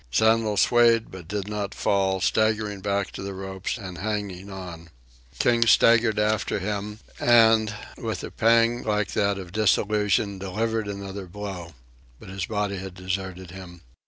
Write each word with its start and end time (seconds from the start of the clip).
Sandel 0.09 0.57
swayed, 0.57 1.11
but 1.11 1.27
did 1.27 1.47
not 1.47 1.75
fall, 1.75 2.19
staggering 2.21 2.81
back 2.81 3.11
to 3.11 3.21
the 3.21 3.35
ropes 3.35 3.77
and 3.77 3.99
holding 3.99 4.49
on. 4.49 4.89
King 5.37 5.67
staggered 5.67 6.17
after 6.17 6.57
him, 6.57 6.97
and, 7.19 7.75
with 7.99 8.23
a 8.23 8.31
pang 8.31 8.81
like 8.81 9.09
that 9.11 9.37
of 9.37 9.51
dissolution, 9.51 10.39
delivered 10.39 10.87
another 10.87 11.27
blow. 11.27 11.75
But 12.19 12.29
his 12.29 12.47
body 12.47 12.77
had 12.77 12.95
deserted 12.95 13.51
him. 13.51 13.81